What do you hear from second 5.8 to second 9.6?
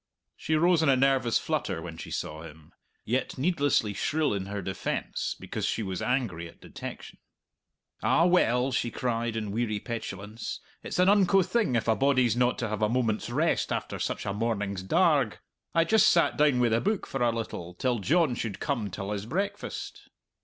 was angry at detection. "Ah, well!" she cried, in